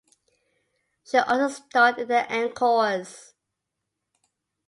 She 1.05 1.19
also 1.19 1.53
starred 1.67 1.99
in 1.99 2.07
the 2.07 2.25
Encores! 2.35 3.35